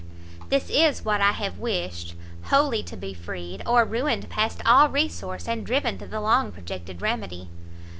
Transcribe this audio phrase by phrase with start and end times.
[0.49, 2.15] This is what I have wished;
[2.45, 7.03] wholly to be freed, or ruined past all resource, and driven to the long projected
[7.03, 7.49] remedy.